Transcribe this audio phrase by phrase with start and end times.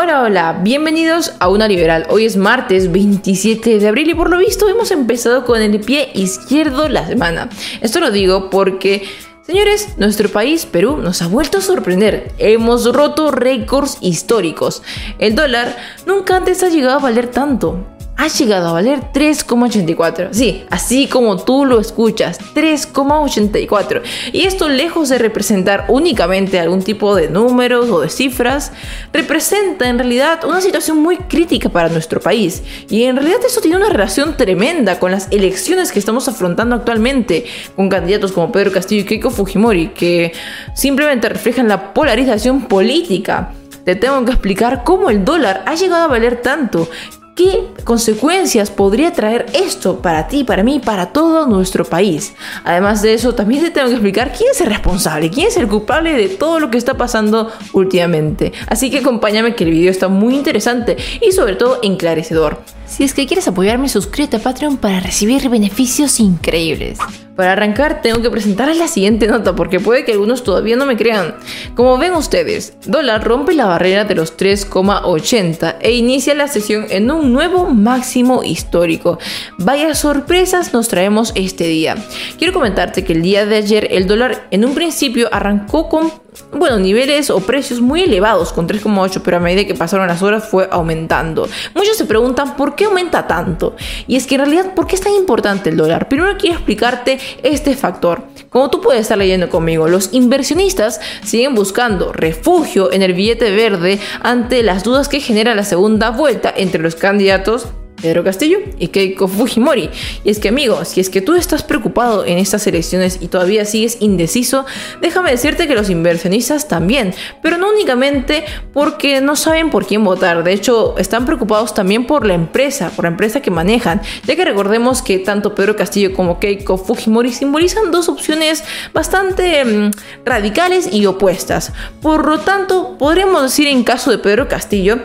[0.00, 2.06] Hola, hola, bienvenidos a Una Liberal.
[2.08, 6.12] Hoy es martes 27 de abril y por lo visto hemos empezado con el pie
[6.14, 7.48] izquierdo la semana.
[7.80, 9.02] Esto lo digo porque
[9.42, 12.32] Señores, nuestro país, Perú, nos ha vuelto a sorprender.
[12.38, 14.84] Hemos roto récords históricos.
[15.18, 15.76] El dólar
[16.06, 17.84] nunca antes ha llegado a valer tanto
[18.18, 20.30] ha llegado a valer 3,84.
[20.32, 24.02] Sí, así como tú lo escuchas, 3,84.
[24.32, 28.72] Y esto lejos de representar únicamente algún tipo de números o de cifras,
[29.12, 32.64] representa en realidad una situación muy crítica para nuestro país.
[32.90, 37.46] Y en realidad eso tiene una relación tremenda con las elecciones que estamos afrontando actualmente,
[37.76, 40.32] con candidatos como Pedro Castillo y Keiko Fujimori, que
[40.74, 43.52] simplemente reflejan la polarización política
[43.88, 46.90] te tengo que explicar cómo el dólar ha llegado a valer tanto,
[47.38, 52.34] ¿Qué consecuencias podría traer esto para ti, para mí, para todo nuestro país?
[52.64, 55.68] Además de eso, también te tengo que explicar quién es el responsable, quién es el
[55.68, 58.52] culpable de todo lo que está pasando últimamente.
[58.66, 62.60] Así que acompáñame que el video está muy interesante y sobre todo enclarecedor.
[62.86, 66.98] Si es que quieres apoyarme, suscríbete a Patreon para recibir beneficios increíbles.
[67.38, 70.96] Para arrancar tengo que presentarles la siguiente nota porque puede que algunos todavía no me
[70.96, 71.36] crean.
[71.76, 77.12] Como ven ustedes, dólar rompe la barrera de los 3,80 e inicia la sesión en
[77.12, 79.20] un nuevo máximo histórico.
[79.56, 81.94] Vaya sorpresas nos traemos este día.
[82.38, 86.10] Quiero comentarte que el día de ayer el dólar en un principio arrancó con
[86.52, 90.48] bueno, niveles o precios muy elevados con 3,8, pero a medida que pasaron las horas
[90.48, 91.48] fue aumentando.
[91.74, 93.76] Muchos se preguntan por qué aumenta tanto.
[94.06, 96.08] Y es que en realidad, ¿por qué es tan importante el dólar?
[96.08, 98.24] Primero quiero explicarte este factor.
[98.50, 103.98] Como tú puedes estar leyendo conmigo, los inversionistas siguen buscando refugio en el billete verde
[104.22, 107.68] ante las dudas que genera la segunda vuelta entre los candidatos
[108.00, 109.90] Pedro Castillo y Keiko Fujimori.
[110.24, 113.64] Y es que amigo, si es que tú estás preocupado en estas elecciones y todavía
[113.64, 114.66] sigues indeciso,
[115.00, 120.44] déjame decirte que los inversionistas también, pero no únicamente porque no saben por quién votar,
[120.44, 124.44] de hecho están preocupados también por la empresa, por la empresa que manejan, ya que
[124.44, 129.90] recordemos que tanto Pedro Castillo como Keiko Fujimori simbolizan dos opciones bastante mm,
[130.24, 131.72] radicales y opuestas.
[132.00, 134.98] Por lo tanto, podríamos decir en caso de Pedro Castillo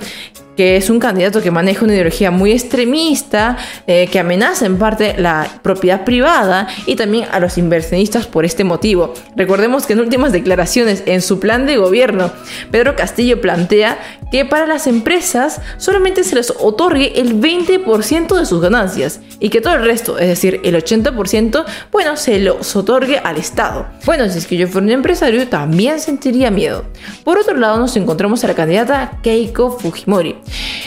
[0.56, 5.16] que es un candidato que maneja una ideología muy extremista, eh, que amenaza en parte
[5.18, 9.14] la propiedad privada y también a los inversionistas por este motivo.
[9.36, 12.32] Recordemos que en últimas declaraciones en su plan de gobierno,
[12.72, 13.98] Pedro Castillo plantea
[14.32, 19.62] que para las empresas solamente se les otorgue el 20% de sus ganancias y que
[19.62, 23.86] todo el resto, es decir, el 80%, bueno, se los otorgue al Estado.
[24.06, 26.86] Bueno, si es que yo fuera un empresario, también sentiría miedo.
[27.24, 30.43] Por otro lado, nos encontramos a la candidata Keiko Fujimori.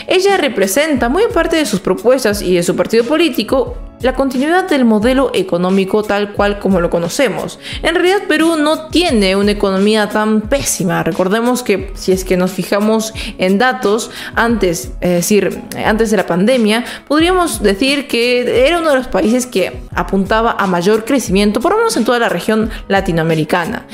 [0.07, 4.85] Ella representa muy parte de sus propuestas y de su partido político la continuidad del
[4.85, 7.59] modelo económico tal cual como lo conocemos.
[7.81, 11.03] En realidad Perú no tiene una economía tan pésima.
[11.03, 16.27] Recordemos que si es que nos fijamos en datos antes, es decir, antes de la
[16.27, 21.71] pandemia, podríamos decir que era uno de los países que apuntaba a mayor crecimiento, por
[21.71, 23.87] lo menos en toda la región latinoamericana.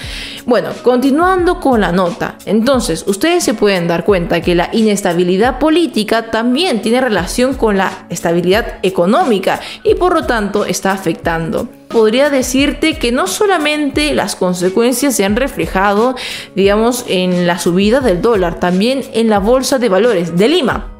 [0.45, 2.35] Bueno, continuando con la nota.
[2.45, 8.05] Entonces, ustedes se pueden dar cuenta que la inestabilidad política también tiene relación con la
[8.09, 9.61] estabilidad económica
[9.95, 11.67] por lo tanto está afectando.
[11.87, 16.15] Podría decirte que no solamente las consecuencias se han reflejado,
[16.55, 20.92] digamos, en la subida del dólar, también en la bolsa de valores de Lima.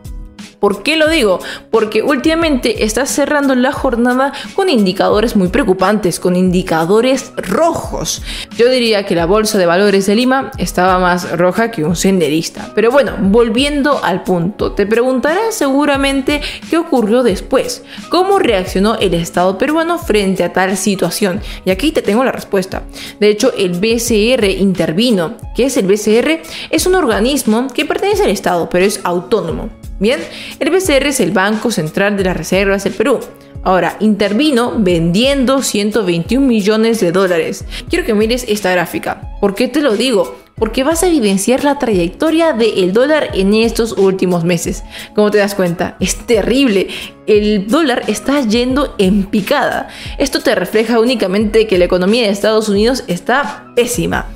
[0.63, 1.41] ¿Por qué lo digo?
[1.71, 8.21] Porque últimamente está cerrando la jornada con indicadores muy preocupantes, con indicadores rojos.
[8.55, 12.71] Yo diría que la bolsa de valores de Lima estaba más roja que un senderista.
[12.75, 19.57] Pero bueno, volviendo al punto, te preguntarás seguramente qué ocurrió después, cómo reaccionó el Estado
[19.57, 21.41] peruano frente a tal situación.
[21.65, 22.83] Y aquí te tengo la respuesta.
[23.19, 25.35] De hecho, el BCR intervino.
[25.57, 26.41] ¿Qué es el BCR?
[26.69, 29.82] Es un organismo que pertenece al Estado, pero es autónomo.
[30.03, 30.19] Bien,
[30.59, 33.21] el BCR es el Banco Central de las Reservas del Perú.
[33.63, 37.63] Ahora, intervino vendiendo 121 millones de dólares.
[37.89, 39.21] Quiero que mires esta gráfica.
[39.39, 40.35] ¿Por qué te lo digo?
[40.55, 44.83] Porque vas a evidenciar la trayectoria del dólar en estos últimos meses.
[45.15, 46.89] Como te das cuenta, es terrible
[47.27, 49.87] el dólar está yendo en picada.
[50.17, 54.27] Esto te refleja únicamente que la economía de Estados Unidos está pésima.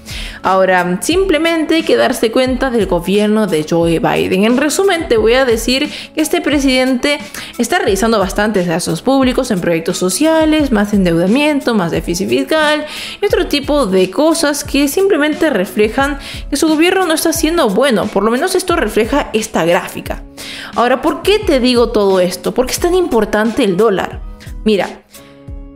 [0.41, 4.45] Ahora, simplemente hay que darse cuenta del gobierno de Joe Biden.
[4.45, 7.19] En resumen, te voy a decir que este presidente
[7.57, 12.85] está realizando bastantes gastos públicos en proyectos sociales, más endeudamiento, más déficit fiscal
[13.21, 16.17] y otro tipo de cosas que simplemente reflejan
[16.49, 18.07] que su gobierno no está siendo bueno.
[18.07, 20.23] Por lo menos esto refleja esta gráfica.
[20.75, 22.53] Ahora, ¿por qué te digo todo esto?
[22.53, 24.21] Porque es tan importante el dólar.
[24.63, 25.03] Mira,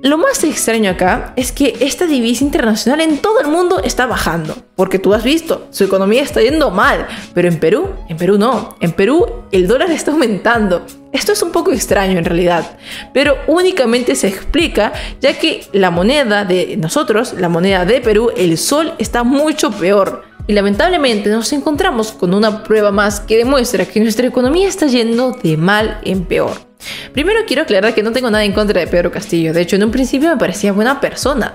[0.03, 4.55] Lo más extraño acá es que esta divisa internacional en todo el mundo está bajando,
[4.75, 8.75] porque tú has visto, su economía está yendo mal, pero en Perú, en Perú no,
[8.79, 10.87] en Perú el dólar está aumentando.
[11.11, 12.79] Esto es un poco extraño en realidad,
[13.13, 18.57] pero únicamente se explica ya que la moneda de nosotros, la moneda de Perú, el
[18.57, 20.23] sol está mucho peor.
[20.47, 25.33] Y lamentablemente nos encontramos con una prueba más que demuestra que nuestra economía está yendo
[25.43, 26.70] de mal en peor.
[27.13, 29.53] Primero quiero aclarar que no tengo nada en contra de Pedro Castillo.
[29.53, 31.53] De hecho, en un principio me parecía buena persona.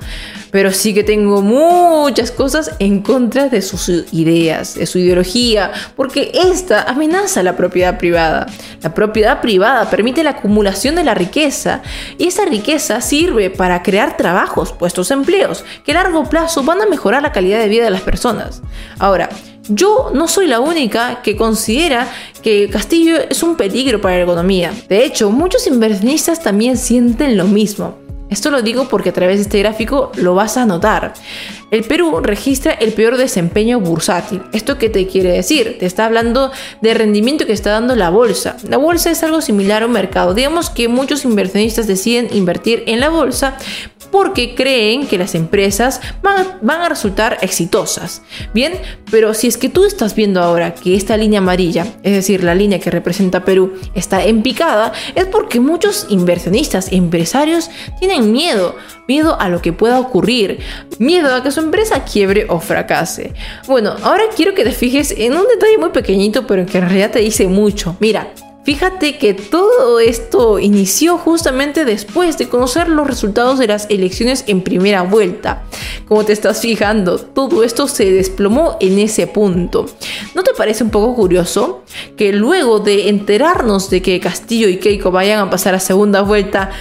[0.51, 6.31] Pero sí que tengo muchas cosas en contra de sus ideas, de su ideología, porque
[6.33, 8.47] esta amenaza la propiedad privada.
[8.83, 11.83] La propiedad privada permite la acumulación de la riqueza
[12.19, 16.87] y esa riqueza sirve para crear trabajos, puestos empleos, que a largo plazo van a
[16.87, 18.63] mejorar la calidad de vida de las personas.
[18.99, 19.29] Ahora,
[19.69, 22.09] yo no soy la única que considera
[22.43, 24.73] que Castillo es un peligro para la economía.
[24.89, 27.97] De hecho, muchos inversionistas también sienten lo mismo.
[28.29, 31.15] Esto lo digo porque a través de este gráfico lo vas a notar.
[31.71, 34.43] El Perú registra el peor desempeño bursátil.
[34.53, 35.77] ¿Esto qué te quiere decir?
[35.79, 38.57] Te está hablando de rendimiento que está dando la bolsa.
[38.69, 40.35] La bolsa es algo similar a un mercado.
[40.35, 43.59] Digamos que muchos inversionistas deciden invertir en la bolsa
[44.17, 48.23] porque creen que las empresas van a, resultar exitosas.
[48.55, 48.73] Bien,
[49.11, 52.55] pero si es que tú estás viendo ahora que esta línea amarilla, es decir, la
[52.55, 57.69] línea que representa Perú, está en picada, es porque muchos inversionistas, empresarios,
[57.99, 58.77] tienen miedo,
[59.07, 60.61] miedo a lo que pueda ocurrir,
[60.99, 63.35] miedo a que su empresa quiebre o fracase.
[63.67, 67.11] Bueno, ahora quiero que te fijes en un detalle muy pequeñito, pero que en realidad
[67.11, 67.99] te dice mucho.
[68.01, 68.29] Mira,
[68.67, 74.61] Fíjate que todo esto inició justamente después de conocer los resultados de las elecciones en
[74.63, 75.63] primera vuelta.
[76.09, 79.87] Como te estás fijando, todo esto se desplomó en ese punto.
[80.35, 81.85] ¿No te parece un poco curioso
[82.17, 86.73] que luego de enterarnos de que Castillo y Keiko vayan a pasar a segunda vuelta,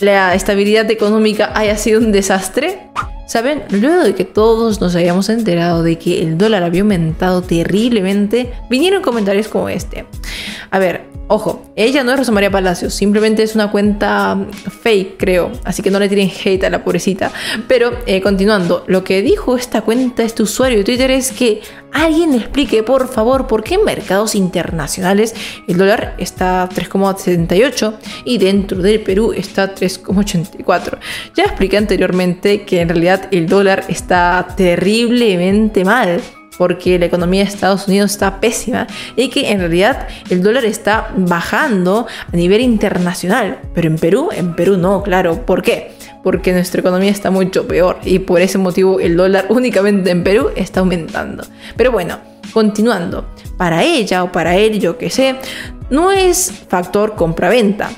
[0.00, 2.90] la estabilidad económica haya sido un desastre?
[3.28, 3.62] ¿Saben?
[3.70, 9.02] Luego de que todos nos hayamos enterado de que el dólar había aumentado terriblemente, vinieron
[9.02, 10.06] comentarios como este.
[10.70, 14.36] A ver, Ojo, ella no es Rosa María Palacios, simplemente es una cuenta
[14.82, 15.52] fake, creo.
[15.62, 17.30] Así que no le tiren hate a la pobrecita.
[17.68, 21.60] Pero eh, continuando, lo que dijo esta cuenta, este usuario de Twitter, es que
[21.92, 25.36] alguien explique, por favor, por qué en mercados internacionales
[25.68, 30.98] el dólar está 3,78 y dentro del Perú está 3,84.
[31.36, 36.20] Ya expliqué anteriormente que en realidad el dólar está terriblemente mal
[36.58, 41.10] porque la economía de Estados Unidos está pésima y que en realidad el dólar está
[41.16, 43.60] bajando a nivel internacional.
[43.74, 45.46] Pero en Perú, en Perú no, claro.
[45.46, 45.92] ¿Por qué?
[46.24, 50.50] Porque nuestra economía está mucho peor y por ese motivo el dólar únicamente en Perú
[50.56, 51.44] está aumentando.
[51.76, 52.18] Pero bueno,
[52.52, 53.26] continuando,
[53.56, 55.36] para ella o para él, yo que sé,
[55.90, 57.90] no es factor compra-venta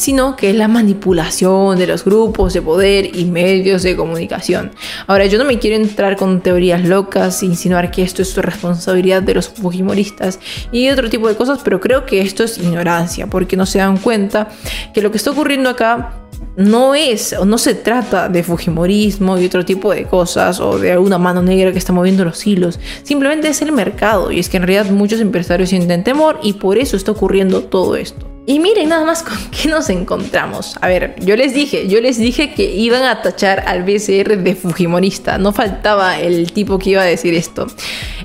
[0.00, 4.70] sino que es la manipulación de los grupos de poder y medios de comunicación.
[5.06, 9.34] Ahora, yo no me quiero entrar con teorías locas, insinuar que esto es responsabilidad de
[9.34, 10.40] los fujimoristas
[10.72, 13.98] y otro tipo de cosas, pero creo que esto es ignorancia, porque no se dan
[13.98, 14.48] cuenta
[14.94, 16.14] que lo que está ocurriendo acá
[16.56, 20.92] no es o no se trata de fujimorismo y otro tipo de cosas o de
[20.92, 22.80] alguna mano negra que está moviendo los hilos.
[23.02, 26.78] Simplemente es el mercado y es que en realidad muchos empresarios sienten temor y por
[26.78, 28.29] eso está ocurriendo todo esto.
[28.50, 30.76] Y miren nada más con qué nos encontramos.
[30.80, 34.56] A ver, yo les dije, yo les dije que iban a tachar al BCR de
[34.56, 35.38] Fujimorista.
[35.38, 37.68] No faltaba el tipo que iba a decir esto.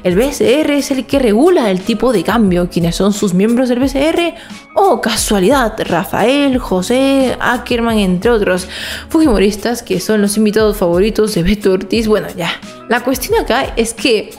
[0.03, 2.67] El BCR es el que regula el tipo de cambio.
[2.71, 4.33] ¿Quiénes son sus miembros del BCR?
[4.73, 8.67] Oh, casualidad, Rafael, José, Ackerman, entre otros
[9.09, 12.07] Fujimoristas que son los invitados favoritos de Beto Ortiz.
[12.07, 12.49] Bueno, ya.
[12.89, 14.31] La cuestión acá es que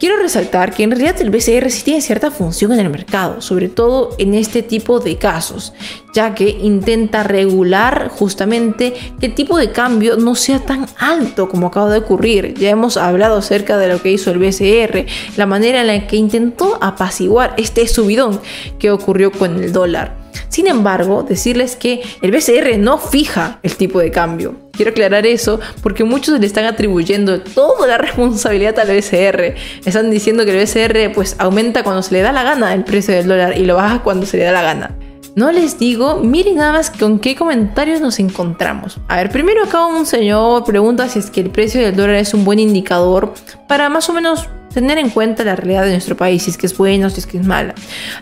[0.00, 3.68] Quiero resaltar que en realidad el BCR sí tiene cierta función en el mercado, sobre
[3.68, 5.74] todo en este tipo de casos,
[6.14, 11.66] ya que intenta regular justamente que el tipo de cambio no sea tan alto como
[11.66, 12.54] acaba de ocurrir.
[12.54, 15.04] Ya hemos hablado acerca de lo que hizo el BCR,
[15.36, 18.40] la manera en la que intentó apaciguar este subidón
[18.78, 20.19] que ocurrió con el dólar.
[20.48, 24.56] Sin embargo, decirles que el BCR no fija el tipo de cambio.
[24.72, 29.54] Quiero aclarar eso porque muchos le están atribuyendo toda la responsabilidad al BCR.
[29.84, 33.14] Están diciendo que el BCR pues aumenta cuando se le da la gana el precio
[33.14, 34.96] del dólar y lo baja cuando se le da la gana.
[35.36, 38.98] No les digo, miren nada más con qué comentarios nos encontramos.
[39.06, 42.34] A ver, primero acá un señor pregunta si es que el precio del dólar es
[42.34, 43.32] un buen indicador
[43.68, 46.66] para más o menos tener en cuenta la realidad de nuestro país, si es que
[46.66, 47.74] es bueno, si es que es mala.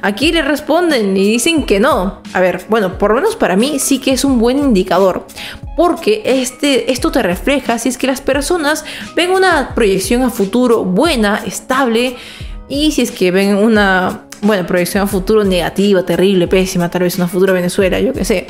[0.03, 2.23] Aquí le responden y dicen que no.
[2.33, 5.27] A ver, bueno, por lo menos para mí sí que es un buen indicador,
[5.77, 10.85] porque este, esto te refleja si es que las personas ven una proyección a futuro
[10.85, 12.17] buena, estable,
[12.69, 17.17] y si es que ven una bueno, proyección a futuro negativa, terrible, pésima, tal vez
[17.17, 18.47] una futura Venezuela, yo qué sé.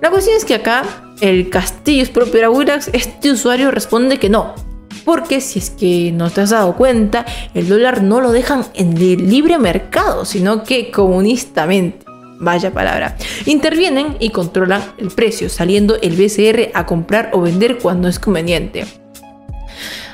[0.00, 0.84] La cuestión es que acá
[1.20, 4.67] el Castillo es propio de Willax, este usuario responde que no.
[5.08, 7.24] Porque si es que no te has dado cuenta,
[7.54, 12.04] el dólar no lo dejan en el libre mercado, sino que comunistamente.
[12.38, 13.16] Vaya palabra.
[13.46, 18.84] Intervienen y controlan el precio, saliendo el BCR a comprar o vender cuando es conveniente.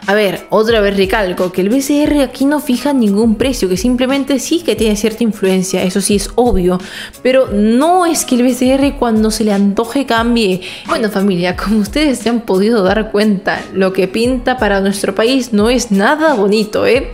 [0.06, 4.38] A ver, otra vez recalco que el BCR aquí no fija ningún precio, que simplemente
[4.38, 6.78] sí que tiene cierta influencia, eso sí es obvio,
[7.22, 10.60] pero no es que el BCR cuando se le antoje cambie.
[10.88, 15.54] Bueno familia, como ustedes se han podido dar cuenta, lo que pinta para nuestro país
[15.54, 17.10] no es nada bonito, ¿eh?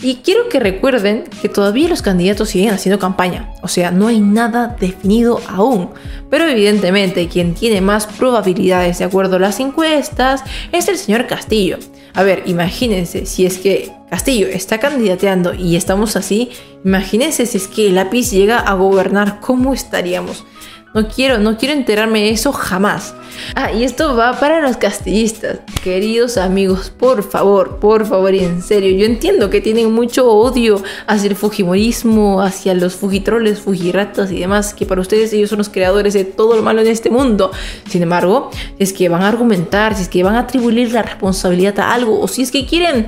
[0.00, 4.20] Y quiero que recuerden que todavía los candidatos siguen haciendo campaña, o sea, no hay
[4.20, 5.90] nada definido aún.
[6.30, 11.78] Pero evidentemente quien tiene más probabilidades de acuerdo a las encuestas es el señor Castillo.
[12.14, 16.50] A ver, imagínense, si es que Castillo está candidateando y estamos así,
[16.84, 20.44] imagínense si es que el lápiz llega a gobernar, ¿cómo estaríamos?
[20.94, 23.14] No quiero, no quiero enterarme de eso jamás.
[23.54, 25.60] Ah, y esto va para los castillistas.
[25.84, 30.82] Queridos amigos, por favor, por favor, y en serio, yo entiendo que tienen mucho odio
[31.06, 35.68] hacia el fujimorismo, hacia los fujitroles, fujiratas y demás, que para ustedes ellos son los
[35.68, 37.50] creadores de todo lo malo en este mundo.
[37.88, 41.02] Sin embargo, si es que van a argumentar, si es que van a atribuir la
[41.02, 43.06] responsabilidad a algo, o si es que quieren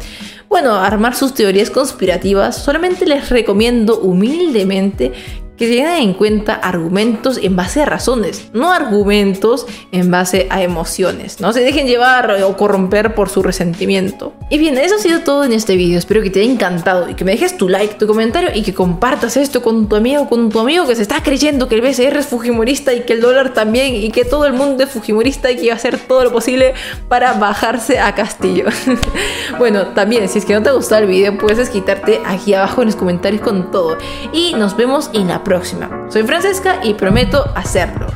[0.51, 5.13] bueno, armar sus teorías conspirativas, solamente les recomiendo humildemente
[5.61, 11.39] que tengan en cuenta argumentos en base a razones, no argumentos en base a emociones.
[11.39, 14.33] No se dejen llevar o corromper por su resentimiento.
[14.49, 15.99] Y bien, eso ha sido todo en este video.
[15.99, 18.73] Espero que te haya encantado y que me dejes tu like, tu comentario y que
[18.73, 22.17] compartas esto con tu amigo, con tu amigo que se está creyendo que el BCR
[22.17, 25.57] es fujimorista y que el dólar también y que todo el mundo es fujimorista y
[25.57, 26.73] que va a hacer todo lo posible
[27.09, 28.65] para bajarse a Castillo.
[29.59, 32.81] bueno, también, si es que no te ha gustado el video, puedes quitarte aquí abajo
[32.81, 33.99] en los comentarios con todo.
[34.33, 36.07] Y nos vemos en la próxima próxima.
[36.11, 38.07] Soy Francesca y prometo hacerlo.